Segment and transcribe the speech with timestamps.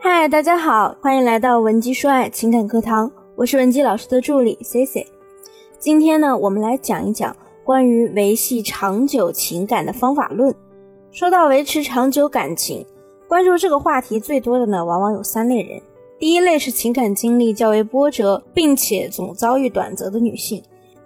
[0.00, 5.04] 嗨，大家好，欢迎来到文姬说爱情感课堂，我是文姬老师的助理 C C。
[5.76, 10.54] 今天呢，我们来讲一讲关于维系长久情感的方法论。
[11.10, 12.86] 说到维持长久感情，
[13.26, 15.82] 关注这个话题最多的呢，往往有三类人。
[16.16, 20.60] 第一类是情感经历较为波折，并且总遭遇短则的女性；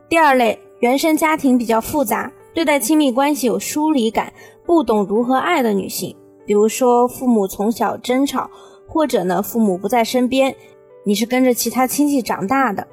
[0.07, 4.31] 第二类，原生家庭比较复杂，对待亲密关系有疏离感，
[4.67, 6.15] 不懂如何爱的女性，
[6.45, 8.51] 比如说父母从小争吵。
[8.93, 10.55] 或者呢，父母不在身边，
[11.03, 12.87] 你是跟着其他亲戚长大的。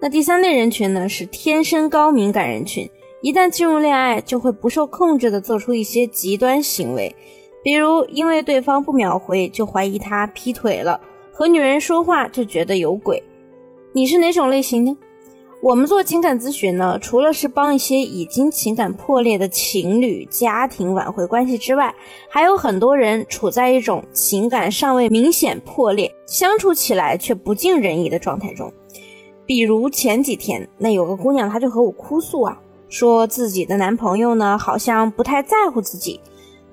[0.00, 2.90] 那第三类人群呢，是天生高敏感人群，
[3.22, 7.14] 一旦进入恋爱，就会不受控制的做出一些极端行为，
[7.62, 11.00] 比如因为对方不秒回就怀疑他劈腿了，
[11.32, 13.22] 和女人说话就觉得有鬼。
[13.92, 14.96] 你是哪种类型呢？
[15.64, 21.94] 我们做情感咨询呢，除了是帮一些已经情感破裂的情侣家庭挽回关系之外，
[22.28, 28.70] 还有很多人处在一种情感尚未明显破裂，相处起来却不尽人意的状态中。
[29.46, 32.60] 比如前几天，那有个姑娘，她就和我哭诉啊，
[32.90, 36.20] 说自己的男朋友呢，好像不太在乎自己。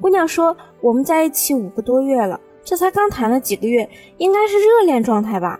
[0.01, 5.57] 姑娘说，我们在一起五个多月了，这才刚谈了几个月，应该是热恋状态吧？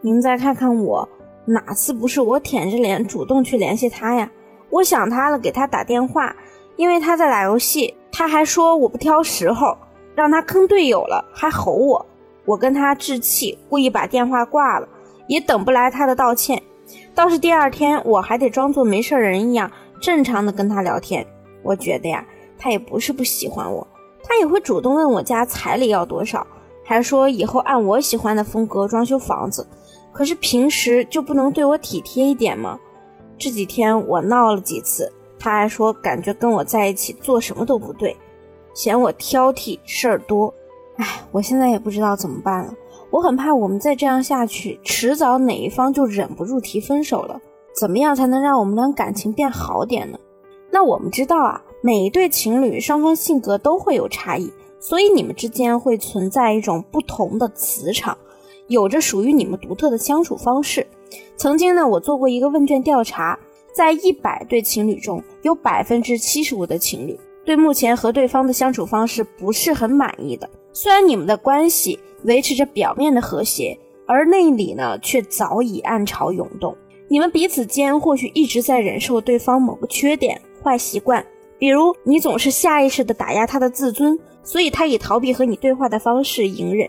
[0.00, 1.08] 您再看看我。
[1.44, 4.30] 哪次不是我舔着脸主动去联系他呀？
[4.70, 6.34] 我想他了，给他打电话，
[6.76, 9.76] 因为他在打游戏，他还说我不挑时候，
[10.14, 12.06] 让他坑队友了，还吼我。
[12.44, 14.88] 我跟他置气，故意把电话挂了，
[15.26, 16.62] 也等不来他的道歉。
[17.14, 21.26] 倒是第二天，我还得装作没事人一样，正常的跟他聊天。
[21.62, 22.24] 我觉得呀，
[22.58, 23.86] 他也不是不喜欢我，
[24.24, 26.46] 他也会主动问我家彩礼要多少，
[26.84, 29.66] 还说以后按我喜欢的风格装修房子。
[30.12, 32.78] 可是平时就不能对我体贴一点吗？
[33.38, 38.16] 这几天我闹了几次，他还说感觉跟我在一起做什么都不对，
[38.74, 40.52] 嫌我挑剔事儿多。
[40.96, 42.72] 哎，我现在也不知道怎么办了。
[43.10, 47.40] 我很怕我们再这样下去，迟早哪一方就忍不住提分手了。
[47.74, 50.18] 怎么样才能让我们俩感情变好点呢？
[50.70, 58.16] 那我们知道啊，每一对情侣双方性格都会有差异，所以你们之间会存在一种不同的磁场。
[58.68, 60.86] 有着属于你们独特的相处方式。
[61.36, 63.38] 曾经呢，我做过一个问卷调查，
[63.74, 70.48] 在一百对情侣中，有百分之七十五的情侣对目前和对方的相处方式不是很满意的。
[70.72, 76.76] 虽然你们的关系维持着表面的和谐，而内里呢却早已暗潮涌动。
[77.08, 81.24] 你们彼此间或许一直在忍受对方某个缺点、坏习惯，
[81.58, 86.88] 比如你总是下意识地打压他的自尊，所以他以逃避和你对话的方式隐忍。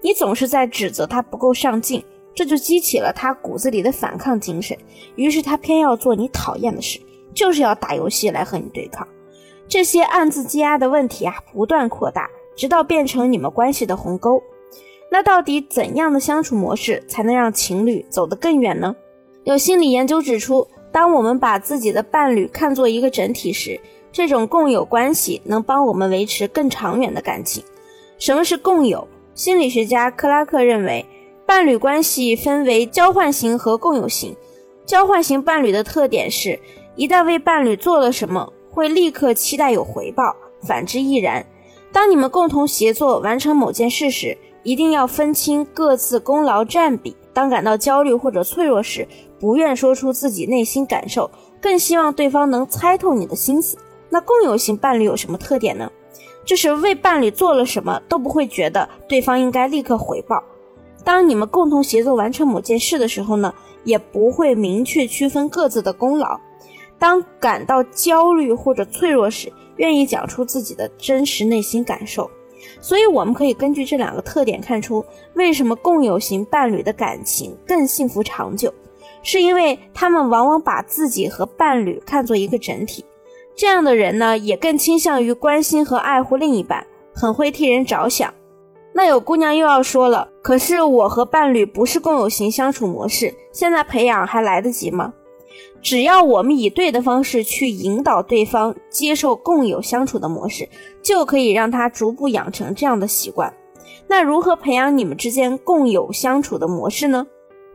[0.00, 2.04] 你总是在指责他不够上进，
[2.34, 4.76] 这就激起了他骨子里的反抗精神。
[5.16, 7.00] 于是他偏要做你讨厌的事，
[7.34, 9.06] 就是要打游戏来和你对抗。
[9.68, 14.42] 这些暗自积压的问题啊，不断扩大，直到变成你们关系的鸿沟。
[15.10, 18.94] 那到底怎样的相处模式才能让情侣走得更远呢？
[19.44, 23.80] 有心理研究指出，当我们把自己的伴侣看作一个整体时，
[24.12, 27.62] 这种共有关系能帮我们维持更长远的感情。
[28.18, 29.06] 什么是共有？
[29.40, 31.06] 心理学家克拉克认为，
[31.46, 34.36] 伴侣关系分为交换型和共有型。
[34.84, 36.60] 交换型伴侣的特点是，
[36.94, 40.36] 一旦为伴侣做了什么，会立刻期待有回报；
[40.68, 41.46] 反之亦然。
[41.90, 47.16] 当你们共同协作完成某件事时，一定要分清各自功劳占比。
[47.32, 49.08] 当感到焦虑或者脆弱时，
[49.38, 51.30] 不愿说出自己内心感受，
[51.62, 53.78] 更希望对方能猜透你的心思。
[54.10, 55.90] 那共有型伴侣有什么特点呢？
[56.50, 60.42] 就是为伴侣做了什么都不会觉得对方应该立刻回报。
[61.04, 66.36] 当你们共同协作完成某件事的时候呢，也不会明确区分各自的功劳。
[66.98, 72.28] 当感到焦虑或者脆弱时，愿意讲出自己的真实内心感受。
[72.80, 78.74] 所以我们可以根据这两个特点看出，为什么共有型伴侣的感情更幸福长久，
[79.22, 83.04] 是因为他们往往把自己和伴侣看作一个整体。
[83.60, 88.32] 这样的人呢，也更倾向于关心和爱护另一半，很会替人着想。
[88.94, 95.12] 那有姑娘又要说了，可是我和伴侣不是共有型相处模式，现在培养还来得及吗？
[95.82, 100.66] 只要我们以对的方式去引导对方接受共有相处的模式，
[101.02, 103.52] 就可以让他逐步养成这样的习惯。
[104.06, 107.26] 那如何培养你们之间共有相处的模式呢？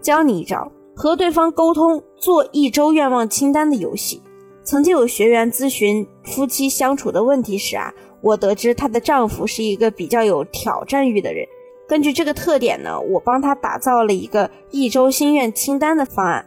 [0.01, 4.23] 教你一招，和对方沟通，做一周愿望清单的游戏。
[4.65, 11.45] 曾经有学员咨询夫妻相处的问题时啊，我得知她的丈夫是一个比较有挑战欲的人。
[11.87, 16.43] 根据这个特点呢，我帮她打造了一个一周心愿清单的方案。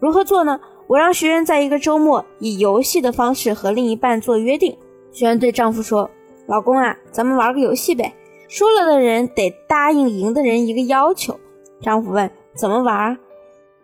[0.00, 0.60] 如何做呢？
[0.88, 4.76] 我让学员在一个周末以游戏的方式和另一半做约定。
[5.12, 6.10] 学员对丈夫说
[6.48, 8.12] ：“老公啊，咱们玩个游戏呗。
[8.48, 11.38] 输了的人得答应赢的人一个要求。
[11.80, 12.28] 丈夫问
[12.58, 13.16] ：“怎么玩？”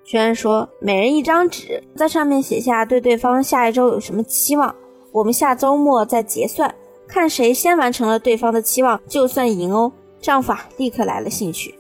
[0.06, 4.72] 学员说：“每人一张纸，在上面写下对对方下一周有什么期望，
[5.10, 6.72] 我们下周末再结算，
[7.08, 9.92] 看谁先完成了对方的期望就算赢哦。”
[10.22, 11.74] 丈夫啊，立刻来了兴趣。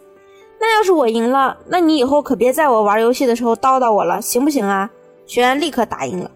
[0.58, 4.90] 那要是我赢了，那你以后可别在我玩游戏的时候叨叨我了，行不行啊？
[5.24, 6.28] 学员立刻答应了。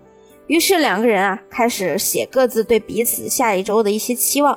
[0.47, 4.57] 于是两个人啊开始写各自对彼此下一周的一些期望。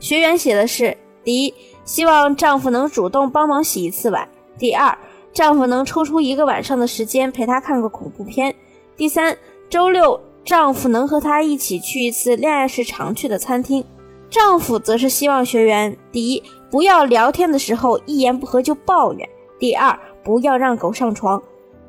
[0.00, 1.54] 学员写的是：第一，
[1.84, 4.26] 希望丈夫能主动帮忙洗一次碗；
[4.58, 4.96] 第二，
[5.32, 8.52] 丈夫能抽出一个晚上的时间陪她看个恐怖片；
[8.96, 9.36] 第三，
[9.70, 13.84] 周六丈夫能和她一起去一次恋爱时常去的餐厅。
[14.30, 19.26] 丈夫则是希望学员：第一，不要聊天的时候一言不合就抱怨；
[19.58, 21.40] 第二，不要让狗上床；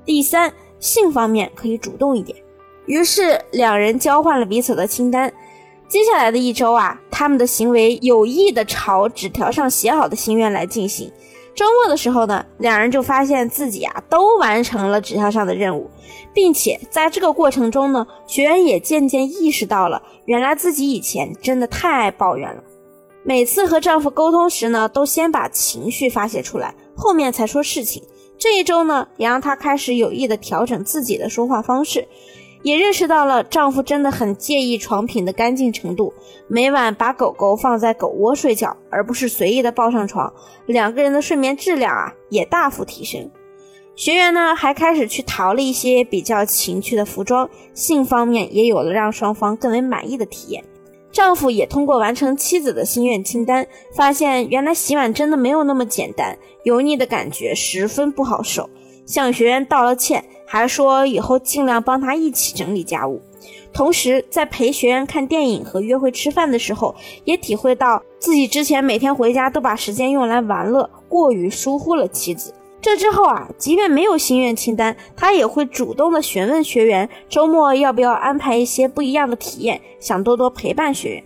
[0.05, 2.37] 第三，性方面可以主动一点。
[2.85, 5.31] 于是两人交换了彼此的清单。
[5.87, 11.11] 接下来的一周啊，他们的行为有意的朝纸条上写好的心愿来进行。
[11.59, 15.91] 周末的时候呢，两人就发现自己啊都完成了纸条上的任务，
[16.33, 22.63] 并且在这个过程中呢，学员也渐渐意识到了，原来自己以前真的太爱抱怨了。
[23.23, 28.01] 每次和丈夫沟通时呢，都先把情绪发泄出来，后面才说事情。
[28.37, 32.07] 这一周呢，也让她开始有意的调整自己的说话方式。
[32.61, 36.13] 也认识到了丈夫真的很介意床品的干净程度，
[36.47, 40.33] 每晚把狗狗放在狗窝睡觉，而不是随意的抱上床，
[40.65, 43.29] 两个人的睡眠质量啊也大幅提升。
[43.95, 50.63] 学员呢还开始去淘了一些比较情趣的服装，性方面也有了让双方更为满意的体验。
[51.11, 53.65] 丈夫也通过完成妻子的心愿清单，
[53.95, 58.69] 发现原来洗碗真的没有那么简单，油腻的感觉十分不好受，
[59.05, 60.23] 向学员道了歉。
[60.51, 63.21] 还说以后尽量帮他一起整理家务，
[63.71, 72.51] 同时在陪学员看电影和约会吃饭的时候，也体会到自己之前每天回家都把时间用来玩乐，过于疏忽了妻子。
[72.81, 81.23] 这之后啊，即便没有心愿清单，他也会主动的询问学员周末要不要安排一些不一样的体验，想多多陪伴学员。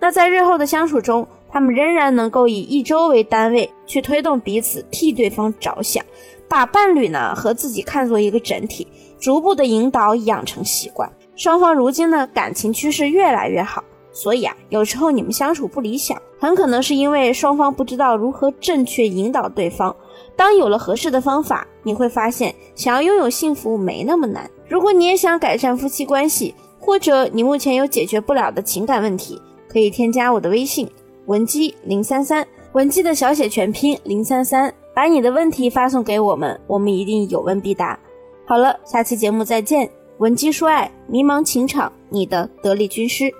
[0.00, 6.02] 那在日后的相处中，他们仍然能够以一周为单位去推动彼此，替对方着想。
[6.48, 8.86] 把伴侣呢和自己看作一个整体，
[9.20, 13.84] 逐步的引导养成习惯，双方如今呢感情趋势越来越好。
[14.14, 19.94] 所以啊，有时候你们相处不理想，很可能是因为双方不知道如何正确引导对方。
[20.36, 24.50] 当有了合适的方法，你会发现想要拥有幸福没那么难。
[24.68, 30.86] 如果你也想改善夫妻关系，或者你目前有解决不了的情感问题，可以添加我的微信
[31.26, 34.72] 文姬零三三，文姬的小写全拼零三三。
[34.94, 37.98] 把你的问题发送给我们，我们一定有问必答。
[38.44, 39.88] 好了，下期节目再见。
[40.18, 43.32] 文姬说爱，迷茫情场，你的得力军师。